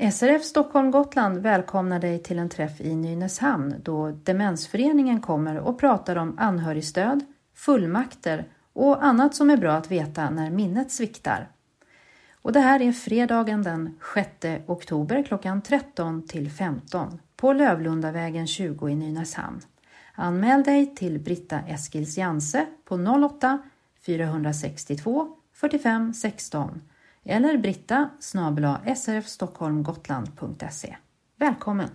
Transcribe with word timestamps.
SRF 0.00 0.42
Stockholm 0.42 0.90
Gotland 0.90 1.38
välkomnar 1.38 2.00
dig 2.00 2.22
till 2.22 2.38
en 2.38 2.48
träff 2.48 2.80
i 2.80 2.96
Nynäshamn 2.96 3.74
då 3.82 4.10
Demensföreningen 4.10 5.20
kommer 5.20 5.58
och 5.58 5.78
pratar 5.78 6.16
om 6.16 6.38
anhörigstöd, 6.38 7.24
fullmakter 7.54 8.44
och 8.72 9.04
annat 9.04 9.34
som 9.34 9.50
är 9.50 9.56
bra 9.56 9.72
att 9.72 9.90
veta 9.90 10.30
när 10.30 10.50
minnet 10.50 10.90
sviktar. 10.90 11.48
Och 12.42 12.52
det 12.52 12.60
här 12.60 12.82
är 12.82 12.92
fredagen 12.92 13.62
den 13.62 13.98
6 14.14 14.28
oktober 14.66 15.22
klockan 15.22 15.62
13 15.62 16.26
till 16.26 16.50
15 16.50 17.20
på 17.36 17.52
Lövlundavägen 17.52 18.46
20 18.46 18.88
i 18.88 18.94
Nynäshamn. 18.94 19.60
Anmäl 20.14 20.62
dig 20.62 20.94
till 20.94 21.18
Britta 21.18 21.60
Eskils 21.60 22.18
Janse 22.18 22.66
på 22.84 22.94
08 22.94 23.58
462 24.06 25.28
45 25.52 26.14
16 26.14 26.80
eller 27.28 27.58
britta 27.58 28.10
srfstockholmgotland.se. 28.94 30.96
Välkommen! 31.38 31.88